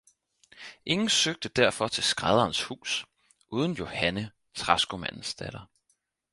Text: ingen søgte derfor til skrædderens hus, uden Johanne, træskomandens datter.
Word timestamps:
ingen 0.85 1.09
søgte 1.09 1.49
derfor 1.49 1.87
til 1.87 2.03
skrædderens 2.03 2.63
hus, 2.63 3.05
uden 3.51 3.73
Johanne, 3.73 4.31
træskomandens 4.55 5.35
datter. 5.35 5.67